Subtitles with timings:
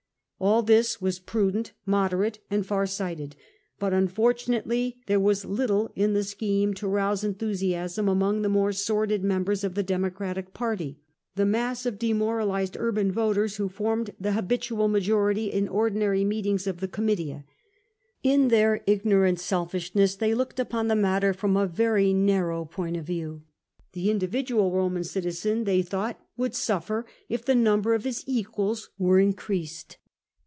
[0.43, 3.35] All this was prudent, moderate, and far sighted;
[3.77, 9.23] but unfortunately there was little in the scheme to rouse enthusiasm among the more sordid
[9.23, 10.97] members of the Demo cratic party—
[11.35, 16.79] the mass of demoralised urban voters who formed the habitual majority in ordinary meetings of
[16.79, 17.43] the Oomitia.
[18.23, 23.05] In their ignorant selfishness, they looked upon the matter from a very narrow point of
[23.05, 23.43] view.
[23.91, 24.19] The CAIUS QRACCHUS f2
[24.57, 29.97] individnal Eoman citizen, they thought, would suffer if the number of his equals were increased.